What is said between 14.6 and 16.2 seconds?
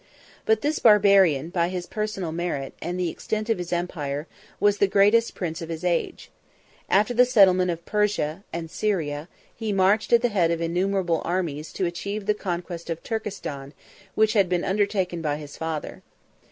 undertaken by his father.